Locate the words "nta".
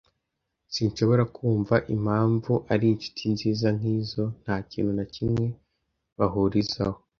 4.43-4.55